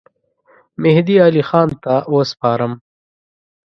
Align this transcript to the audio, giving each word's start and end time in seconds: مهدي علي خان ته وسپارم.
مهدي 0.81 1.15
علي 1.25 1.43
خان 1.49 1.69
ته 1.83 1.93
وسپارم. 2.13 2.73